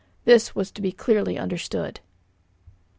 This 0.25 0.55
was 0.55 0.71
to 0.71 0.81
be 0.81 0.91
clearly 0.91 1.37
understood. 1.37 1.99